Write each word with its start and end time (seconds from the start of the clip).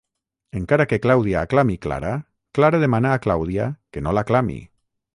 Encara 0.59 0.87
que 0.93 0.99
Clàudia 1.03 1.43
aclami 1.43 1.77
Clara, 1.85 2.15
Clara 2.59 2.83
demana 2.87 3.15
a 3.19 3.23
Clàudia 3.29 3.71
que 3.95 4.07
no 4.07 4.19
l'aclami. 4.21 4.61